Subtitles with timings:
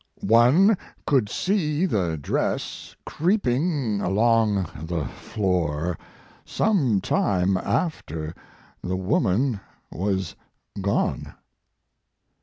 [0.23, 5.95] "One could see the dress creeping along the floor
[6.43, 8.33] some time after
[8.81, 9.59] the woman
[9.91, 10.35] was
[10.81, 11.35] gone."